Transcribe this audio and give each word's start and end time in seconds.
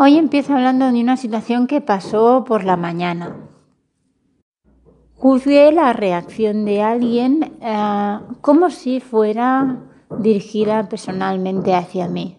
Hoy 0.00 0.16
empiezo 0.16 0.54
hablando 0.54 0.92
de 0.92 1.00
una 1.00 1.16
situación 1.16 1.66
que 1.66 1.80
pasó 1.80 2.44
por 2.44 2.62
la 2.62 2.76
mañana. 2.76 3.34
Juzgué 5.16 5.72
la 5.72 5.92
reacción 5.92 6.64
de 6.64 6.82
alguien 6.82 7.56
eh, 7.60 8.18
como 8.40 8.70
si 8.70 9.00
fuera 9.00 9.82
dirigida 10.20 10.88
personalmente 10.88 11.74
hacia 11.74 12.06
mí. 12.06 12.38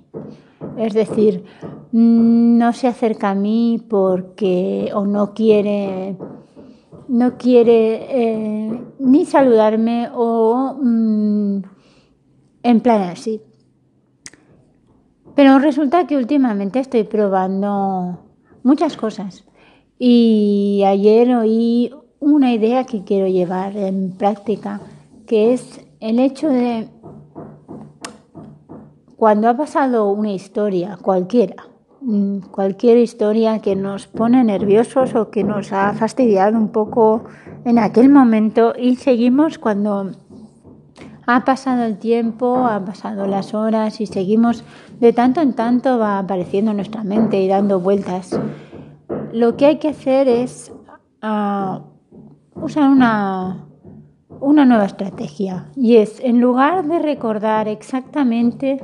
Es 0.77 0.93
decir, 0.93 1.43
no 1.91 2.71
se 2.71 2.87
acerca 2.87 3.31
a 3.31 3.35
mí 3.35 3.85
porque 3.89 4.91
o 4.95 5.05
no 5.05 5.33
quiere 5.33 6.15
no 7.09 7.37
quiere 7.37 8.05
eh, 8.09 8.83
ni 8.99 9.25
saludarme 9.25 10.09
o 10.15 10.77
mm, 10.81 11.61
en 12.63 12.79
plan 12.79 13.01
así. 13.01 13.41
Pero 15.39 15.57
resulta 15.57 16.05
que 16.05 16.17
últimamente 16.17 16.81
estoy 16.81 17.05
probando 17.05 18.19
muchas 18.61 18.97
cosas. 18.97 19.45
Y 19.97 20.83
ayer 20.85 21.33
oí 21.33 21.93
una 22.19 22.51
idea 22.51 22.83
que 22.83 23.05
quiero 23.05 23.25
llevar 23.25 23.77
en 23.77 24.11
práctica, 24.11 24.81
que 25.27 25.53
es 25.53 25.79
el 26.01 26.19
hecho 26.19 26.49
de 26.49 26.89
cuando 29.15 29.47
ha 29.47 29.55
pasado 29.55 30.11
una 30.11 30.33
historia, 30.33 30.99
cualquiera, 31.01 31.55
mm, 32.01 32.39
cualquier 32.51 32.97
historia 32.97 33.59
que 33.59 33.77
nos 33.77 34.07
pone 34.07 34.43
nerviosos 34.43 35.15
o 35.15 35.31
que 35.31 35.45
nos 35.45 35.71
ha 35.71 35.93
fastidiado 35.93 36.57
un 36.57 36.73
poco 36.73 37.23
en 37.63 37.79
aquel 37.79 38.09
momento 38.09 38.73
y 38.77 38.97
seguimos 38.97 39.57
cuando 39.57 40.11
ha 41.31 41.45
pasado 41.45 41.83
el 41.83 41.99
tiempo, 41.99 42.65
han 42.65 42.85
pasado 42.85 43.27
las 43.27 43.53
horas 43.53 44.01
y 44.01 44.07
seguimos 44.07 44.63
de 44.99 45.13
tanto 45.13 45.41
en 45.41 45.53
tanto 45.53 45.99
va 45.99 46.17
apareciendo 46.17 46.71
en 46.71 46.77
nuestra 46.77 47.03
mente 47.03 47.39
y 47.39 47.47
dando 47.47 47.79
vueltas. 47.79 48.39
Lo 49.31 49.55
que 49.55 49.67
hay 49.67 49.77
que 49.77 49.89
hacer 49.89 50.27
es 50.27 50.71
uh, 51.21 51.81
usar 52.59 52.89
una, 52.89 53.67
una 54.39 54.65
nueva 54.65 54.85
estrategia 54.85 55.67
y 55.75 55.97
es 55.97 56.19
en 56.19 56.41
lugar 56.41 56.87
de 56.87 56.97
recordar 56.97 57.67
exactamente 57.67 58.79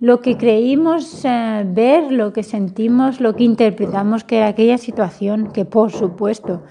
lo 0.00 0.22
que 0.22 0.38
creímos 0.38 1.26
eh, 1.26 1.62
ver, 1.64 2.10
lo 2.10 2.32
que 2.32 2.42
sentimos, 2.42 3.20
lo 3.20 3.36
que 3.36 3.44
interpretamos 3.44 4.24
que 4.24 4.38
era 4.38 4.48
aquella 4.48 4.78
situación, 4.78 5.52
que 5.52 5.66
por 5.66 5.92
supuesto 5.92 6.62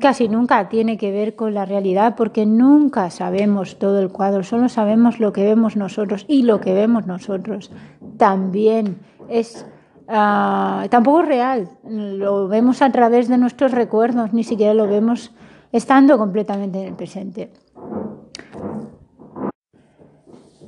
casi 0.00 0.28
nunca 0.28 0.68
tiene 0.68 0.96
que 0.96 1.12
ver 1.12 1.34
con 1.36 1.54
la 1.54 1.64
realidad, 1.64 2.14
porque 2.16 2.46
nunca 2.46 3.10
sabemos 3.10 3.78
todo 3.78 4.00
el 4.00 4.10
cuadro, 4.10 4.42
solo 4.42 4.68
sabemos 4.68 5.20
lo 5.20 5.32
que 5.32 5.44
vemos 5.44 5.76
nosotros 5.76 6.24
y 6.28 6.42
lo 6.42 6.60
que 6.60 6.74
vemos 6.74 7.06
nosotros 7.06 7.70
también 8.16 8.98
es 9.28 9.66
uh, 10.08 10.88
tampoco 10.88 11.22
real, 11.22 11.68
lo 11.88 12.48
vemos 12.48 12.82
a 12.82 12.90
través 12.90 13.28
de 13.28 13.38
nuestros 13.38 13.72
recuerdos, 13.72 14.32
ni 14.32 14.44
siquiera 14.44 14.74
lo 14.74 14.86
vemos 14.86 15.32
estando 15.72 16.18
completamente 16.18 16.80
en 16.80 16.88
el 16.88 16.94
presente. 16.94 17.50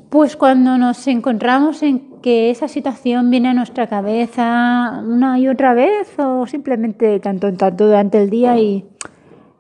Pues 0.09 0.37
cuando 0.37 0.79
nos 0.79 1.07
encontramos 1.09 1.83
en 1.83 2.16
que 2.27 2.51
esa 2.51 2.67
situación 2.67 3.31
viene 3.31 3.51
a 3.51 3.55
nuestra 3.55 3.87
cabeza 3.87 5.01
una 5.07 5.39
y 5.39 5.47
otra 5.47 5.75
vez 5.75 6.13
o 6.19 6.45
simplemente 6.49 7.21
tanto 7.21 7.47
en 7.47 7.57
tanto 7.57 7.87
durante 7.87 8.21
el 8.21 8.31
día 8.31 8.59
y 8.59 8.85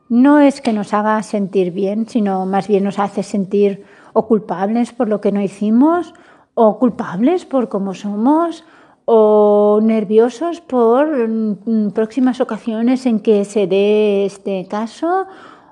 no 0.09 0.41
es 0.41 0.61
que 0.61 0.72
nos 0.72 0.92
haga 0.92 1.22
sentir 1.22 1.70
bien, 1.70 2.09
sino 2.09 2.44
más 2.44 2.67
bien 2.67 2.83
nos 2.83 2.98
hace 2.98 3.22
sentir 3.22 3.84
o 4.14 4.27
culpables 4.27 4.92
por 4.92 5.09
lo 5.09 5.20
que 5.20 5.31
no 5.31 5.41
hicimos 5.41 6.12
o 6.55 6.81
culpables 6.81 7.44
por 7.44 7.69
cómo 7.69 7.94
somos 7.94 8.64
o 9.05 9.78
nerviosos 9.81 10.61
por 10.61 11.28
mm, 11.28 11.92
próximas 11.92 12.41
ocasiones 12.41 13.06
en 13.06 13.20
que 13.20 13.44
se 13.44 13.69
dé 13.69 14.27
este 14.27 14.67
caso 14.67 15.28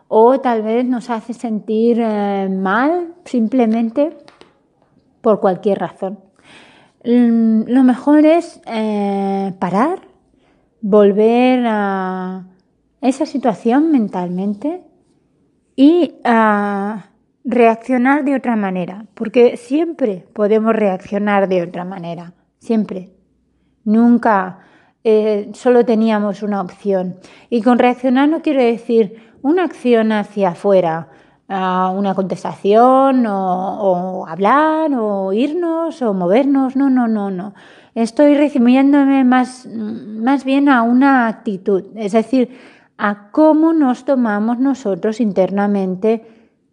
o 0.06 0.38
tal 0.38 0.62
vez 0.62 0.84
nos 0.84 1.10
hace 1.10 1.34
sentir 1.34 1.98
eh, 2.00 2.48
mal 2.48 3.14
simplemente 3.24 4.16
por 5.22 5.40
cualquier 5.40 5.80
razón. 5.80 6.23
Mm, 7.04 7.64
lo 7.66 7.84
mejor 7.84 8.24
es 8.24 8.60
eh, 8.66 9.52
parar, 9.58 10.00
volver 10.80 11.64
a 11.66 12.46
esa 13.00 13.26
situación 13.26 13.92
mentalmente 13.92 14.82
y 15.76 16.14
reaccionar 17.44 18.24
de 18.24 18.34
otra 18.34 18.56
manera, 18.56 19.04
porque 19.14 19.58
siempre 19.58 20.26
podemos 20.32 20.74
reaccionar 20.74 21.48
de 21.48 21.62
otra 21.62 21.84
manera, 21.84 22.32
siempre. 22.58 23.10
Nunca 23.84 24.60
eh, 25.02 25.50
solo 25.52 25.84
teníamos 25.84 26.42
una 26.42 26.62
opción. 26.62 27.16
Y 27.50 27.60
con 27.60 27.78
reaccionar 27.78 28.30
no 28.30 28.40
quiero 28.40 28.62
decir 28.62 29.34
una 29.42 29.64
acción 29.64 30.12
hacia 30.12 30.50
afuera, 30.50 31.08
una 31.48 32.14
contestación 32.14 33.26
o, 33.26 34.26
hablar 34.26 34.90
o 34.94 35.32
irnos 35.32 36.00
o 36.02 36.14
movernos. 36.14 36.76
No, 36.76 36.90
no, 36.90 37.08
no, 37.08 37.30
no. 37.30 37.54
Estoy 37.94 38.34
refiriéndome 38.34 39.24
más, 39.24 39.66
más 39.66 40.44
bien 40.44 40.68
a 40.68 40.82
una 40.82 41.28
actitud, 41.28 41.84
es 41.94 42.12
decir, 42.12 42.58
a 42.98 43.30
cómo 43.30 43.72
nos 43.72 44.04
tomamos 44.04 44.58
nosotros 44.58 45.20
internamente 45.20 46.26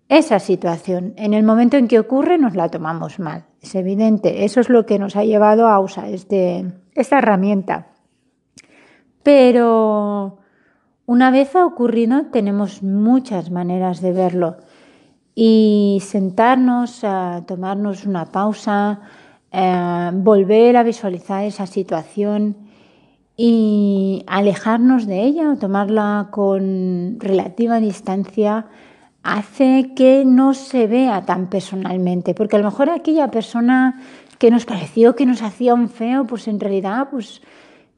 esa 0.09 0.39
situación. 0.39 1.13
En 1.15 1.33
el 1.33 1.43
momento 1.43 1.77
en 1.77 1.87
que 1.87 1.99
ocurre 1.99 2.37
nos 2.37 2.55
la 2.55 2.69
tomamos 2.69 3.19
mal. 3.19 3.45
Es 3.61 3.75
evidente. 3.75 4.43
Eso 4.43 4.59
es 4.59 4.69
lo 4.69 4.85
que 4.85 4.99
nos 4.99 5.15
ha 5.15 5.23
llevado 5.23 5.67
a 5.67 5.79
usar 5.79 6.09
este, 6.09 6.65
esta 6.95 7.19
herramienta. 7.19 7.87
Pero 9.23 10.41
una 11.11 11.29
vez 11.29 11.57
ha 11.57 11.66
ocurrido, 11.66 12.27
tenemos 12.31 12.83
muchas 12.83 13.51
maneras 13.51 13.99
de 13.99 14.13
verlo. 14.13 14.55
Y 15.35 16.01
sentarnos, 16.05 17.03
a 17.03 17.44
tomarnos 17.45 18.05
una 18.05 18.27
pausa, 18.27 19.01
eh, 19.51 20.11
volver 20.13 20.77
a 20.77 20.83
visualizar 20.83 21.44
esa 21.44 21.66
situación 21.66 22.55
y 23.35 24.23
alejarnos 24.25 25.05
de 25.05 25.23
ella 25.23 25.51
o 25.51 25.57
tomarla 25.57 26.29
con 26.31 27.17
relativa 27.19 27.81
distancia 27.81 28.67
hace 29.22 29.91
que 29.93 30.23
no 30.23 30.53
se 30.53 30.88
vea 30.88 31.25
tan 31.25 31.49
personalmente, 31.49 32.33
porque 32.33 32.55
a 32.55 32.59
lo 32.59 32.66
mejor 32.69 32.89
aquella 32.89 33.29
persona 33.31 33.99
que 34.38 34.49
nos 34.49 34.63
pareció 34.63 35.17
que 35.17 35.25
nos 35.25 35.41
hacía 35.41 35.73
un 35.73 35.89
feo, 35.89 36.25
pues 36.25 36.47
en 36.47 36.61
realidad 36.61 37.09
pues 37.11 37.41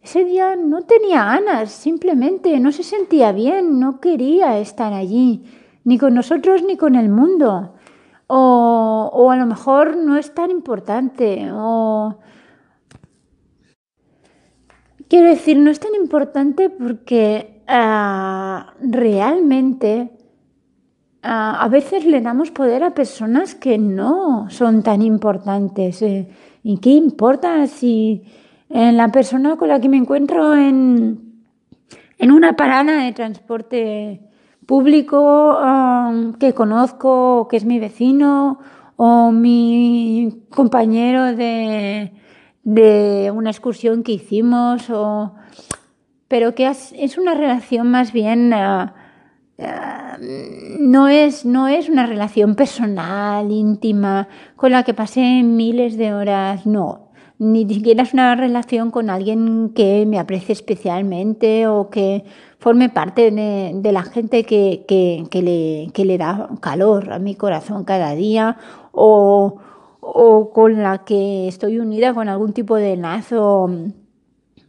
ese 0.04 0.26
día 0.26 0.58
no 0.58 0.82
tenía 0.82 1.24
ganas, 1.24 1.72
simplemente 1.72 2.60
no 2.60 2.74
se 2.74 2.84
sentía 2.84 3.32
bien, 3.32 3.80
no 3.80 4.02
quería 4.02 4.60
estar 4.60 4.92
allí, 4.92 5.46
ni 5.86 5.98
con 5.98 6.14
nosotros 6.14 6.62
ni 6.62 6.76
con 6.76 6.96
el 6.96 7.08
mundo. 7.08 7.76
O, 8.28 9.10
o 9.14 9.32
a 9.32 9.38
lo 9.38 9.46
mejor 9.46 9.96
no 9.96 10.18
es 10.18 10.34
tan 10.34 10.52
importante. 10.52 11.50
O... 11.54 12.20
Quiero 15.08 15.30
decir, 15.30 15.58
no 15.58 15.72
es 15.72 15.80
tan 15.80 15.96
importante 15.96 16.70
porque 16.70 17.64
uh, 17.70 18.72
realmente 18.82 20.12
uh, 21.24 21.64
a 21.64 21.68
veces 21.70 22.06
le 22.06 22.20
damos 22.20 22.52
poder 22.52 22.84
a 22.84 22.94
personas 22.94 23.56
que 23.56 23.78
no 23.78 24.50
son 24.50 24.84
tan 24.84 25.02
importantes. 25.02 26.02
Eh, 26.02 26.28
¿Y 26.62 26.80
qué 26.80 26.90
importa 26.90 27.68
si 27.68 28.24
en 28.74 28.98
la 28.98 29.10
persona 29.10 29.56
con 29.56 29.70
la 29.70 29.80
que 29.80 29.88
me 29.88 29.98
encuentro 29.98 30.56
en, 30.56 31.44
en 32.18 32.32
una 32.32 32.56
parada 32.56 33.04
de 33.04 33.12
transporte 33.12 34.20
público 34.66 35.60
um, 35.60 36.34
que 36.34 36.54
conozco, 36.54 37.48
que 37.50 37.58
es 37.58 37.66
mi 37.66 37.80
vecino 37.80 38.58
o 38.96 39.32
mi 39.32 40.44
compañero 40.50 41.36
de, 41.36 42.14
de 42.64 43.32
una 43.32 43.52
excursión 43.52 44.02
que 44.02 44.14
hicimos, 44.14 44.90
o, 44.90 45.36
pero 46.28 46.56
que 46.56 46.68
es, 46.68 47.18
una 47.18 47.36
relación 47.36 47.90
más 47.92 48.12
bien... 48.12 48.54
Uh, 48.54 48.86
uh, 49.60 50.74
no 50.80 51.08
es, 51.10 51.46
no 51.46 51.68
es 51.68 51.90
una 51.90 52.06
relación 52.06 52.56
personal, 52.56 53.52
íntima, 53.52 54.28
con 54.56 54.72
la 54.72 54.84
que 54.84 54.94
pasé 54.94 55.44
miles 55.44 55.98
de 55.98 56.14
horas, 56.14 56.66
no 56.66 57.13
ni 57.40 57.68
siquiera 57.68 58.04
es 58.04 58.14
una 58.14 58.36
relación 58.36 58.92
con 58.92 59.10
alguien 59.10 59.70
que 59.76 60.06
me 60.06 60.20
aprecie 60.20 60.54
especialmente 60.54 61.68
o 61.68 61.90
que 61.90 62.24
forme 62.60 62.90
parte 62.90 63.32
de, 63.32 63.92
la 63.92 64.04
gente 64.04 64.46
que, 64.46 64.86
que, 64.88 65.42
le, 65.42 65.92
que, 65.92 66.06
le, 66.06 66.18
da 66.18 66.50
calor 66.62 67.12
a 67.12 67.20
mi 67.20 67.36
corazón 67.36 67.84
cada 67.84 68.16
día 68.16 68.58
o, 68.92 69.58
o, 70.00 70.52
con 70.52 70.82
la 70.82 71.00
que 71.00 71.48
estoy 71.48 71.80
unida 71.80 72.14
con 72.14 72.30
algún 72.30 72.54
tipo 72.54 72.78
de 72.78 72.96
lazo 72.96 73.70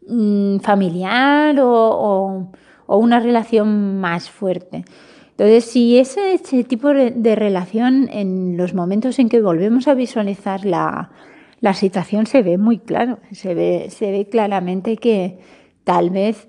mm, 0.08 0.58
familiar 0.58 1.60
o, 1.60 2.48
o, 2.86 2.96
una 2.96 3.20
relación 3.20 4.00
más 4.00 4.30
fuerte. 4.30 4.84
Entonces, 5.30 5.64
si 5.64 5.98
ese, 5.98 6.34
ese 6.34 6.64
tipo 6.64 6.88
de 6.88 7.34
relación 7.34 8.08
en 8.10 8.56
los 8.56 8.72
momentos 8.72 9.18
en 9.18 9.28
que 9.28 9.42
volvemos 9.42 9.88
a 9.88 9.94
visualizar 9.94 10.64
la, 10.64 11.10
la 11.64 11.72
situación 11.72 12.26
se 12.26 12.42
ve 12.42 12.58
muy 12.58 12.76
claro, 12.76 13.20
se 13.32 13.54
ve, 13.54 13.86
se 13.88 14.10
ve 14.10 14.28
claramente 14.28 14.98
que 14.98 15.38
tal 15.82 16.10
vez 16.10 16.46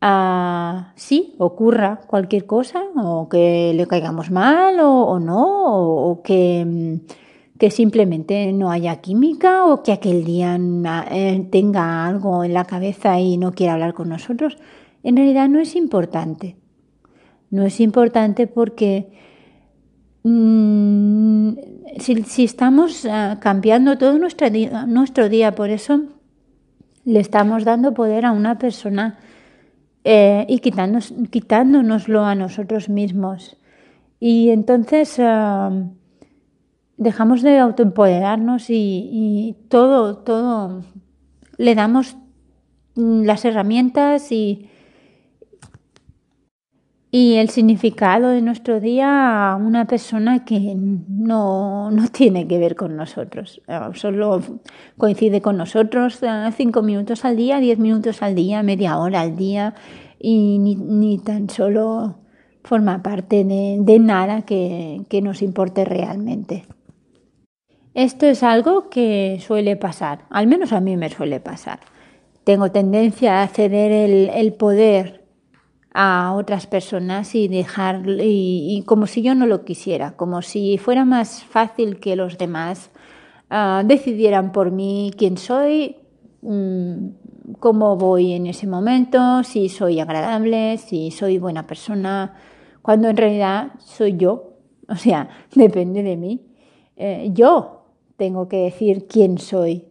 uh, 0.00 0.86
sí 0.94 1.34
ocurra 1.36 2.00
cualquier 2.06 2.46
cosa 2.46 2.82
o 2.96 3.28
que 3.28 3.74
le 3.74 3.86
caigamos 3.86 4.30
mal 4.30 4.80
o, 4.80 5.20
no, 5.20 6.08
o, 6.08 6.22
que, 6.22 6.98
que, 7.58 7.70
simplemente 7.70 8.54
no 8.54 8.70
haya 8.70 9.02
química 9.02 9.66
o 9.66 9.82
que 9.82 9.92
aquel 9.92 10.24
día 10.24 10.58
eh, 11.10 11.46
tenga 11.52 12.06
algo 12.06 12.42
en 12.42 12.54
la 12.54 12.64
cabeza 12.64 13.20
y 13.20 13.36
no 13.36 13.52
quiera 13.52 13.74
hablar 13.74 13.92
con 13.92 14.08
nosotros. 14.08 14.56
En 15.02 15.18
realidad 15.18 15.50
no 15.50 15.60
es 15.60 15.76
importante. 15.76 16.56
No 17.50 17.64
es 17.66 17.80
importante 17.80 18.46
porque 18.46 19.12
mm, 20.24 21.52
si, 21.98 22.44
estamos 22.44 23.04
uh, 23.04 23.38
cambiando 23.40 23.96
todo 23.98 24.18
nuestro 24.18 24.50
día, 24.50 24.86
nuestro 24.86 25.28
día, 25.28 25.54
por 25.54 25.70
eso 25.70 26.02
le 27.04 27.20
estamos 27.20 27.64
dando 27.64 27.94
poder 27.94 28.24
a 28.24 28.32
una 28.32 28.58
persona 28.58 29.18
eh, 30.04 30.46
y 30.48 30.58
quitándonos, 30.58 31.14
quitándonoslo 31.30 32.24
a 32.24 32.34
nosotros 32.34 32.88
mismos. 32.88 33.56
Y 34.20 34.50
entonces 34.50 35.18
uh, 35.18 35.90
dejamos 36.96 37.42
de 37.42 37.58
autoempoderarnos 37.58 38.70
y, 38.70 39.08
y, 39.12 39.56
todo, 39.68 40.18
todo, 40.18 40.82
le 41.58 41.74
damos 41.74 42.16
las 42.96 43.44
herramientas 43.44 44.32
y, 44.32 44.70
y 47.16 47.36
el 47.36 47.48
significado 47.48 48.30
de 48.30 48.42
nuestro 48.42 48.80
día 48.80 49.52
a 49.52 49.54
una 49.54 49.84
persona 49.84 50.44
que 50.44 50.74
no, 50.76 51.92
no 51.92 52.08
tiene 52.12 52.48
que 52.48 52.58
ver 52.58 52.74
con 52.74 52.96
nosotros, 52.96 53.62
solo 53.92 54.42
coincide 54.98 55.40
con 55.40 55.56
nosotros 55.56 56.20
eh, 56.24 56.50
cinco 56.56 56.82
minutos 56.82 57.24
al 57.24 57.36
día, 57.36 57.60
diez 57.60 57.78
minutos 57.78 58.20
al 58.20 58.34
día, 58.34 58.64
media 58.64 58.98
hora 58.98 59.20
al 59.20 59.36
día 59.36 59.74
y 60.18 60.58
ni, 60.58 60.74
ni 60.74 61.18
tan 61.18 61.48
solo 61.48 62.18
forma 62.64 63.00
parte 63.00 63.44
de, 63.44 63.76
de 63.78 63.98
nada 64.00 64.42
que, 64.42 65.02
que, 65.08 65.22
nos 65.22 65.40
importe 65.40 65.84
realmente. 65.84 66.64
Esto 67.94 68.26
es 68.26 68.42
algo 68.42 68.90
que 68.90 69.38
suele 69.40 69.76
pasar, 69.76 70.24
al 70.30 70.48
menos 70.48 70.72
a 70.72 70.80
mí 70.80 70.96
me 70.96 71.10
suele 71.10 71.38
pasar. 71.38 71.78
Tengo 72.42 72.72
tendencia 72.72 73.40
a 73.40 73.46
ceder 73.46 73.92
el, 73.92 74.30
el 74.30 74.52
poder 74.54 75.23
a 75.94 76.34
otras 76.34 76.66
personas 76.66 77.36
y 77.36 77.46
dejar 77.46 78.02
y, 78.06 78.82
como 78.84 79.06
si 79.06 79.22
yo 79.22 79.36
no 79.36 79.46
lo 79.46 79.64
quisiera, 79.64 80.16
como 80.16 80.42
si 80.42 80.76
fuera 80.76 81.04
más 81.04 81.44
fácil 81.44 82.00
que 82.00 82.16
los 82.16 82.36
demás 82.36 82.90
uh, 83.50 83.86
decidieran 83.86 84.50
por 84.50 84.72
mí 84.72 85.12
quién 85.16 85.38
soy, 85.38 85.96
um, 86.42 87.12
cómo 87.60 87.96
voy 87.96 88.32
en 88.32 88.48
ese 88.48 88.66
momento, 88.66 89.44
si 89.44 89.68
soy 89.68 90.00
agradable, 90.00 90.78
si 90.78 91.12
soy 91.12 91.38
buena 91.38 91.66
persona, 91.68 92.34
cuando 92.82 93.08
en 93.08 93.16
realidad 93.16 93.72
soy 93.78 94.16
yo, 94.16 94.54
o 94.88 94.96
sea, 94.96 95.28
depende 95.54 96.02
de 96.02 96.16
mí. 96.16 96.44
Eh, 96.96 97.30
yo 97.32 97.84
tengo 98.16 98.48
que 98.48 98.56
decir 98.56 99.06
quién 99.06 99.38
soy 99.38 99.84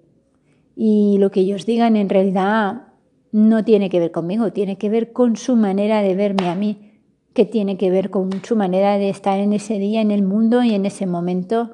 y 0.76 1.18
lo 1.20 1.32
que 1.32 1.42
ellos 1.42 1.66
digan 1.66 1.96
en 1.96 2.10
realidad 2.10 2.93
no 3.34 3.66
tiene 3.66 3.90
que 3.90 4.00
ver 4.00 4.12
conmigo, 4.12 4.54
tiene 4.54 4.78
que 4.78 4.90
ver 4.90 5.12
con 5.12 5.36
su 5.36 5.58
manera 5.58 6.02
de 6.02 6.16
verme 6.16 6.48
a 6.48 6.56
mí, 6.56 6.92
que 7.34 7.44
tiene 7.44 7.78
que 7.78 7.90
ver 7.90 8.10
con 8.10 8.32
su 8.44 8.56
manera 8.56 8.98
de 8.98 9.10
estar 9.10 9.40
en 9.40 9.52
ese 9.52 9.80
día, 9.80 10.00
en 10.00 10.12
el 10.12 10.22
mundo 10.24 10.64
y 10.64 10.74
en 10.74 10.86
ese 10.86 11.08
momento, 11.08 11.72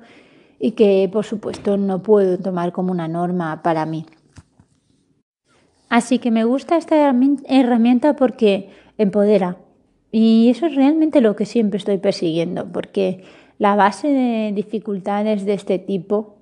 y 0.58 0.72
que 0.72 1.08
por 1.12 1.26
supuesto 1.26 1.78
no 1.78 2.02
puedo 2.02 2.40
tomar 2.40 2.72
como 2.72 2.92
una 2.92 3.08
norma 3.08 3.62
para 3.62 3.86
mí. 3.86 4.06
Así 5.90 6.20
que 6.20 6.32
me 6.32 6.46
gusta 6.46 6.78
esta 6.78 7.14
herramienta 7.48 8.16
porque 8.16 8.70
empodera. 8.98 9.58
Y 10.12 10.50
eso 10.50 10.66
es 10.66 10.76
realmente 10.76 11.20
lo 11.20 11.36
que 11.36 11.46
siempre 11.46 11.78
estoy 11.78 11.98
persiguiendo, 11.98 12.72
porque 12.72 13.24
la 13.58 13.76
base 13.76 14.08
de 14.08 14.54
dificultades 14.54 15.46
de 15.46 15.54
este 15.54 15.78
tipo 15.78 16.38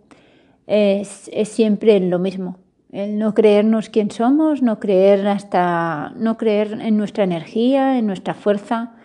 es, 0.67 1.29
siempre 1.45 1.99
lo 1.99 2.19
mismo, 2.19 2.59
el 2.91 3.19
no 3.19 3.33
creernos 3.33 3.89
quién 3.89 4.11
somos, 4.11 4.61
no 4.61 4.79
creer 4.79 5.27
hasta 5.27 6.13
no 6.15 6.37
creer 6.37 6.79
en 6.81 6.97
nuestra 6.97 7.23
energía, 7.23 7.97
en 7.97 8.07
nuestra 8.07 8.33
fuerza, 8.33 8.95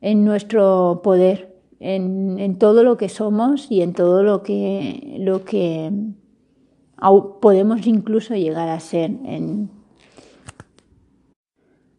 en 0.00 0.24
nuestro 0.24 1.00
poder, 1.04 1.54
en, 1.80 2.58
todo 2.58 2.82
lo 2.82 2.96
que 2.96 3.08
somos 3.08 3.70
y 3.70 3.82
en 3.82 3.92
todo 3.92 4.22
lo 4.22 4.42
que 4.42 5.16
lo 5.18 5.44
que 5.44 5.90
podemos 7.40 7.86
incluso 7.86 8.34
llegar 8.34 8.68
a 8.68 8.80
ser. 8.80 9.12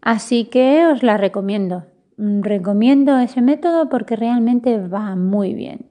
Así 0.01 0.45
que 0.45 0.87
os 0.87 1.03
la 1.03 1.17
recomiendo. 1.17 1.85
Recomiendo 2.17 3.17
ese 3.17 3.41
método 3.41 3.89
porque 3.89 4.15
realmente 4.15 4.77
va 4.87 5.15
muy 5.15 5.53
bien. 5.53 5.89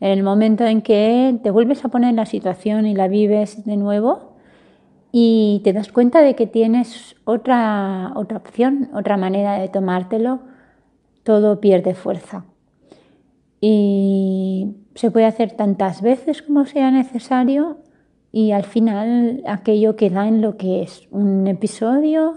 En 0.00 0.10
el 0.10 0.22
momento 0.24 0.64
en 0.64 0.82
que 0.82 1.38
te 1.42 1.50
vuelves 1.50 1.84
a 1.84 1.88
poner 1.88 2.14
la 2.14 2.26
situación 2.26 2.86
y 2.86 2.94
la 2.94 3.06
vives 3.06 3.64
de 3.64 3.76
nuevo, 3.76 4.31
y 5.12 5.60
te 5.62 5.74
das 5.74 5.92
cuenta 5.92 6.22
de 6.22 6.34
que 6.34 6.46
tienes 6.46 7.16
otra, 7.24 8.12
otra 8.16 8.38
opción, 8.38 8.88
otra 8.94 9.18
manera 9.18 9.58
de 9.58 9.68
tomártelo, 9.68 10.40
todo 11.22 11.60
pierde 11.60 11.94
fuerza. 11.94 12.46
Y 13.60 14.74
se 14.94 15.10
puede 15.10 15.26
hacer 15.26 15.52
tantas 15.52 16.00
veces 16.00 16.40
como 16.40 16.64
sea 16.64 16.90
necesario 16.90 17.76
y 18.32 18.52
al 18.52 18.64
final 18.64 19.42
aquello 19.46 19.96
queda 19.96 20.26
en 20.26 20.40
lo 20.40 20.56
que 20.56 20.82
es 20.82 21.06
un 21.10 21.46
episodio 21.46 22.36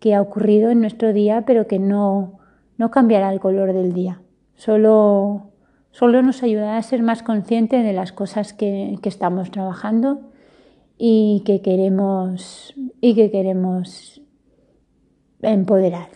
que 0.00 0.16
ha 0.16 0.20
ocurrido 0.20 0.70
en 0.70 0.80
nuestro 0.80 1.12
día 1.12 1.44
pero 1.46 1.68
que 1.68 1.78
no, 1.78 2.40
no 2.76 2.90
cambiará 2.90 3.32
el 3.32 3.38
color 3.38 3.72
del 3.72 3.92
día. 3.92 4.20
Solo, 4.56 5.52
solo 5.92 6.22
nos 6.22 6.42
ayudará 6.42 6.76
a 6.76 6.82
ser 6.82 7.02
más 7.02 7.22
conscientes 7.22 7.84
de 7.84 7.92
las 7.92 8.10
cosas 8.10 8.52
que, 8.52 8.98
que 9.00 9.08
estamos 9.08 9.52
trabajando 9.52 10.20
y 10.98 11.42
que 11.46 11.62
queremos 11.62 12.74
y 13.00 13.14
que 13.14 13.30
queremos 13.30 14.20
empoderar. 15.40 16.08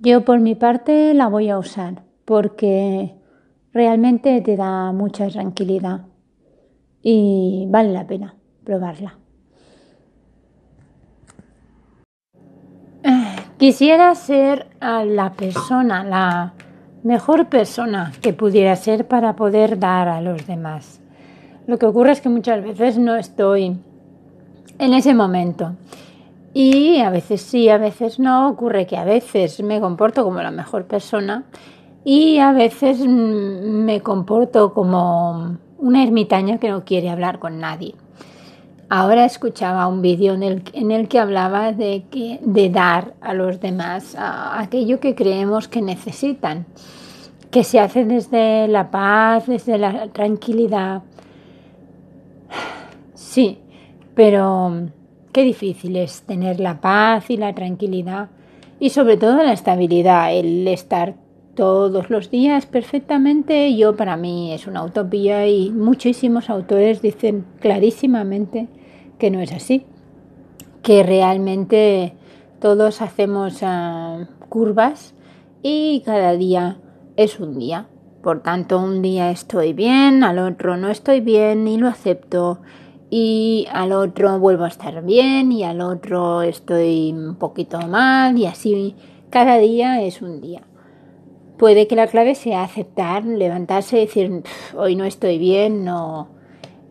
Yo 0.00 0.24
por 0.24 0.40
mi 0.40 0.54
parte 0.54 1.12
la 1.12 1.26
voy 1.26 1.50
a 1.50 1.58
usar 1.58 2.04
porque 2.24 3.16
realmente 3.72 4.40
te 4.40 4.56
da 4.56 4.92
mucha 4.92 5.28
tranquilidad 5.28 6.06
y 7.02 7.66
vale 7.68 7.92
la 7.92 8.06
pena 8.06 8.36
probarla. 8.64 9.18
Quisiera 13.58 14.14
ser 14.14 14.68
la 14.80 15.32
persona, 15.32 16.04
la 16.04 16.52
mejor 17.02 17.48
persona 17.48 18.12
que 18.20 18.32
pudiera 18.32 18.76
ser 18.76 19.08
para 19.08 19.34
poder 19.34 19.78
dar 19.78 20.08
a 20.08 20.20
los 20.20 20.46
demás. 20.46 21.00
Lo 21.66 21.78
que 21.78 21.86
ocurre 21.86 22.12
es 22.12 22.20
que 22.20 22.28
muchas 22.28 22.62
veces 22.62 22.98
no 22.98 23.16
estoy 23.16 23.76
en 24.78 24.94
ese 24.94 25.14
momento. 25.14 25.72
Y 26.54 27.00
a 27.00 27.10
veces 27.10 27.42
sí, 27.42 27.68
a 27.68 27.76
veces 27.76 28.18
no. 28.18 28.48
Ocurre 28.48 28.86
que 28.86 28.96
a 28.96 29.04
veces 29.04 29.62
me 29.62 29.80
comporto 29.80 30.24
como 30.24 30.40
la 30.40 30.50
mejor 30.50 30.84
persona 30.84 31.44
y 32.04 32.38
a 32.38 32.52
veces 32.52 33.00
me 33.06 34.00
comporto 34.00 34.72
como 34.72 35.58
una 35.78 36.02
ermitaña 36.02 36.58
que 36.58 36.70
no 36.70 36.84
quiere 36.84 37.10
hablar 37.10 37.40
con 37.40 37.58
nadie. 37.58 37.94
Ahora 38.88 39.24
escuchaba 39.24 39.88
un 39.88 40.00
vídeo 40.00 40.34
en 40.34 40.92
el, 40.92 41.08
que 41.08 41.18
hablaba 41.18 41.72
de, 41.72 42.04
que, 42.08 42.38
de 42.42 42.70
dar 42.70 43.14
a 43.20 43.34
los 43.34 43.60
demás 43.60 44.14
aquello 44.16 45.00
que 45.00 45.16
creemos 45.16 45.66
que 45.66 45.82
necesitan, 45.82 46.66
que 47.50 47.64
se 47.64 47.80
hace 47.80 48.04
desde 48.04 48.68
la 48.68 48.92
paz, 48.92 49.46
desde 49.46 49.76
la 49.76 50.06
tranquilidad, 50.12 51.02
Sí, 53.26 53.58
pero 54.14 54.70
mm, 54.70 54.86
qué 55.32 55.42
difícil 55.42 55.96
es 55.96 56.22
tener 56.22 56.60
la 56.60 56.80
paz 56.80 57.28
y 57.28 57.36
la 57.36 57.54
tranquilidad 57.56 58.28
y 58.78 58.90
sobre 58.90 59.16
todo 59.16 59.42
la 59.42 59.52
estabilidad, 59.52 60.32
el 60.32 60.66
estar 60.68 61.16
todos 61.56 62.08
los 62.08 62.30
días 62.30 62.66
perfectamente, 62.66 63.76
yo 63.76 63.96
para 63.96 64.16
mí 64.16 64.52
es 64.52 64.68
una 64.68 64.84
utopía 64.84 65.48
y 65.48 65.70
muchísimos 65.70 66.50
autores 66.50 67.02
dicen 67.02 67.44
clarísimamente 67.58 68.68
que 69.18 69.32
no 69.32 69.40
es 69.40 69.52
así, 69.52 69.84
que 70.82 71.02
realmente 71.02 72.14
todos 72.60 73.02
hacemos 73.02 73.58
ah, 73.62 74.28
curvas 74.48 75.14
y 75.62 76.02
cada 76.06 76.32
día 76.34 76.78
es 77.16 77.40
un 77.40 77.58
día. 77.58 77.88
Por 78.22 78.42
tanto, 78.42 78.78
un 78.78 79.02
día 79.02 79.30
estoy 79.30 79.72
bien, 79.72 80.22
al 80.22 80.38
otro 80.38 80.76
no 80.76 80.90
estoy 80.90 81.20
bien 81.20 81.66
y 81.66 81.76
lo 81.76 81.88
acepto 81.88 82.60
y 83.10 83.66
al 83.72 83.92
otro 83.92 84.38
vuelvo 84.38 84.64
a 84.64 84.68
estar 84.68 85.04
bien 85.04 85.52
y 85.52 85.64
al 85.64 85.80
otro 85.80 86.42
estoy 86.42 87.12
un 87.12 87.36
poquito 87.36 87.78
mal 87.80 88.36
y 88.36 88.46
así 88.46 88.96
cada 89.30 89.58
día 89.58 90.02
es 90.02 90.22
un 90.22 90.40
día. 90.40 90.62
Puede 91.56 91.86
que 91.86 91.96
la 91.96 92.06
clave 92.06 92.34
sea 92.34 92.62
aceptar, 92.62 93.24
levantarse 93.24 93.96
y 93.96 94.00
decir 94.06 94.42
hoy 94.76 94.96
no 94.96 95.04
estoy 95.04 95.38
bien, 95.38 95.84
no 95.84 96.36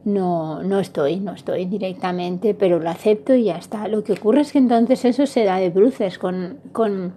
no, 0.05 0.61
no 0.61 0.79
estoy, 0.79 1.19
no 1.19 1.33
estoy 1.33 1.65
directamente, 1.65 2.53
pero 2.53 2.79
lo 2.79 2.89
acepto 2.89 3.33
y 3.33 3.45
ya 3.45 3.57
está. 3.57 3.87
Lo 3.87 4.03
que 4.03 4.13
ocurre 4.13 4.41
es 4.41 4.51
que 4.51 4.59
entonces 4.59 5.03
eso 5.03 5.25
se 5.25 5.43
da 5.43 5.57
de 5.57 5.71
bruces 5.71 6.19
con, 6.19 6.59
con 6.71 7.13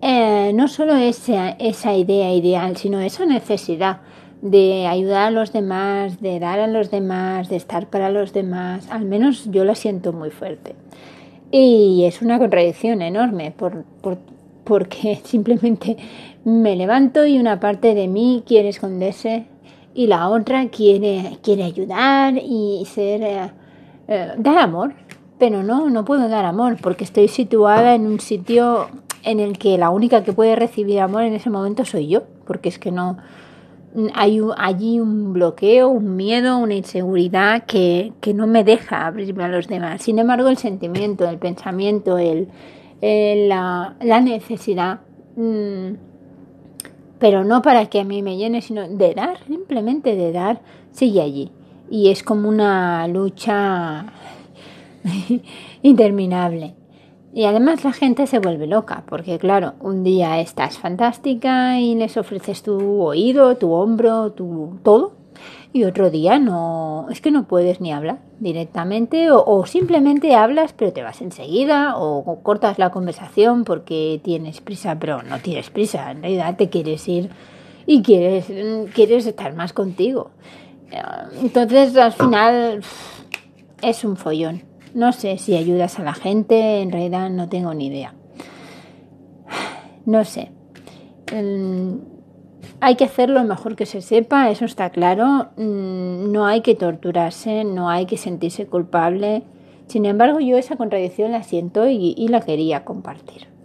eh, 0.00 0.52
no 0.54 0.68
solo 0.68 0.94
esa, 0.94 1.50
esa 1.50 1.94
idea 1.94 2.32
ideal, 2.32 2.76
sino 2.76 3.00
esa 3.00 3.26
necesidad 3.26 4.00
de 4.42 4.86
ayudar 4.86 5.28
a 5.28 5.30
los 5.30 5.52
demás, 5.52 6.20
de 6.20 6.38
dar 6.38 6.60
a 6.60 6.66
los 6.66 6.90
demás, 6.90 7.48
de 7.48 7.56
estar 7.56 7.88
para 7.88 8.10
los 8.10 8.32
demás. 8.32 8.88
Al 8.90 9.04
menos 9.04 9.50
yo 9.50 9.64
la 9.64 9.74
siento 9.74 10.12
muy 10.12 10.30
fuerte. 10.30 10.74
Y 11.50 12.04
es 12.04 12.22
una 12.22 12.38
contradicción 12.38 13.02
enorme 13.02 13.52
por, 13.56 13.84
por, 14.02 14.18
porque 14.64 15.20
simplemente 15.24 15.96
me 16.44 16.76
levanto 16.76 17.26
y 17.26 17.38
una 17.38 17.60
parte 17.60 17.94
de 17.94 18.08
mí 18.08 18.42
quiere 18.46 18.68
esconderse 18.68 19.46
y 19.94 20.06
la 20.08 20.28
otra 20.28 20.68
quiere, 20.68 21.38
quiere 21.42 21.64
ayudar 21.64 22.34
y 22.36 22.84
ser, 22.86 23.22
eh, 23.22 23.50
eh, 24.08 24.32
dar 24.36 24.58
amor, 24.58 24.94
pero 25.38 25.62
no, 25.62 25.88
no 25.88 26.04
puedo 26.04 26.28
dar 26.28 26.44
amor 26.44 26.76
porque 26.82 27.04
estoy 27.04 27.28
situada 27.28 27.94
en 27.94 28.06
un 28.06 28.20
sitio 28.20 28.88
en 29.22 29.40
el 29.40 29.58
que 29.58 29.78
la 29.78 29.90
única 29.90 30.22
que 30.22 30.32
puede 30.32 30.54
recibir 30.54 31.00
amor 31.00 31.22
en 31.22 31.32
ese 31.32 31.50
momento 31.50 31.84
soy 31.84 32.08
yo, 32.08 32.24
porque 32.44 32.68
es 32.68 32.78
que 32.78 32.92
no 32.92 33.16
hay 34.14 34.40
allí 34.58 35.00
un 35.00 35.32
bloqueo, 35.32 35.88
un 35.88 36.16
miedo, 36.16 36.58
una 36.58 36.74
inseguridad 36.74 37.64
que, 37.64 38.12
que, 38.20 38.34
no 38.34 38.46
me 38.46 38.62
deja 38.62 39.06
abrirme 39.06 39.44
a 39.44 39.48
los 39.48 39.68
demás. 39.68 40.02
Sin 40.02 40.18
embargo, 40.18 40.48
el 40.48 40.58
sentimiento, 40.58 41.28
el 41.28 41.38
pensamiento, 41.38 42.18
el, 42.18 42.48
la, 43.00 43.96
la, 44.00 44.20
necesidad 44.20 45.00
mmm, 45.36 45.94
pero 47.18 47.44
no 47.44 47.62
para 47.62 47.86
que 47.86 48.00
a 48.00 48.04
mí 48.04 48.22
me 48.22 48.36
llene, 48.36 48.60
sino 48.60 48.88
de 48.88 49.14
dar, 49.14 49.38
simplemente 49.46 50.14
de 50.14 50.32
dar, 50.32 50.60
sigue 50.90 51.22
allí. 51.22 51.50
Y 51.90 52.10
es 52.10 52.22
como 52.22 52.48
una 52.48 53.06
lucha 53.08 54.06
interminable. 55.82 56.74
Y 57.36 57.44
además 57.44 57.84
la 57.84 57.92
gente 57.92 58.26
se 58.26 58.38
vuelve 58.38 58.66
loca, 58.66 59.02
porque 59.06 59.38
claro, 59.38 59.74
un 59.80 60.02
día 60.02 60.40
estás 60.40 60.78
fantástica 60.78 61.78
y 61.78 61.94
les 61.94 62.16
ofreces 62.16 62.62
tu 62.62 63.02
oído, 63.02 63.58
tu 63.58 63.72
hombro, 63.72 64.32
tu 64.32 64.78
todo, 64.82 65.12
y 65.70 65.84
otro 65.84 66.08
día 66.08 66.38
no, 66.38 67.08
es 67.10 67.20
que 67.20 67.30
no 67.30 67.46
puedes 67.46 67.78
ni 67.82 67.92
hablar 67.92 68.20
directamente 68.40 69.30
o, 69.30 69.66
simplemente 69.66 70.34
hablas 70.34 70.72
pero 70.72 70.94
te 70.94 71.02
vas 71.02 71.20
enseguida 71.20 71.98
o, 71.98 72.40
cortas 72.42 72.78
la 72.78 72.88
conversación 72.88 73.64
porque 73.64 74.18
tienes 74.24 74.62
prisa, 74.62 74.98
pero 74.98 75.22
no 75.22 75.38
tienes 75.40 75.68
prisa, 75.68 76.12
en 76.12 76.22
realidad 76.22 76.56
te 76.56 76.70
quieres 76.70 77.06
ir 77.06 77.28
y 77.84 78.00
quieres, 78.00 78.46
quieres 78.94 79.26
estar 79.26 79.54
más 79.54 79.74
contigo. 79.74 80.30
Entonces 81.42 81.98
al 81.98 82.12
final 82.12 82.80
es 83.82 84.04
un 84.04 84.16
follón. 84.16 84.75
No 84.94 85.12
sé 85.12 85.38
si 85.38 85.56
ayudas 85.56 85.98
a 85.98 86.04
la 86.04 86.14
gente, 86.14 86.80
en 86.80 86.90
realidad 86.92 87.30
no 87.30 87.48
tengo 87.48 87.74
ni 87.74 87.86
idea. 87.86 88.14
No 90.04 90.24
sé 90.24 90.50
hay 92.80 92.96
que 92.96 93.04
hacer 93.04 93.30
lo 93.30 93.42
mejor 93.44 93.76
que 93.76 93.86
se 93.86 94.00
sepa, 94.00 94.50
eso 94.50 94.64
está 94.64 94.90
claro. 94.90 95.48
Mm, 95.56 96.32
no 96.32 96.46
hay 96.46 96.60
que 96.60 96.74
torturarse, 96.74 97.64
no 97.64 97.88
hay 97.88 98.06
que 98.06 98.16
sentirse 98.16 98.66
culpable. 98.66 99.42
Sin 99.86 100.04
embargo, 100.04 100.40
yo 100.40 100.56
esa 100.56 100.76
contradicción 100.76 101.32
la 101.32 101.42
siento 101.42 101.88
y, 101.88 102.14
y 102.16 102.28
la 102.28 102.40
quería 102.40 102.84
compartir. 102.84 103.55